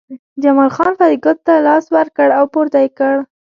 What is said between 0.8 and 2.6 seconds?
فریدګل ته لاس ورکړ او